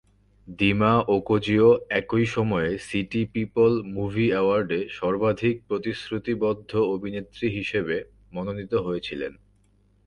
দিমা-ওকোজিও 0.59 1.69
একই 1.91 2.25
সময়ে 2.25 2.71
City 2.79 3.21
People 3.33 3.71
Movie 3.93 4.27
অ্যাওয়ার্ডে 4.31 4.79
সর্বাধিক 4.89 5.55
প্রতিশ্রুতিবদ্ধ 5.67 6.71
অভিনেত্রী 6.95 7.47
হিসেবে 7.49 7.95
মনোনীত 8.31 8.73
হয়েছিলেন। 8.77 9.33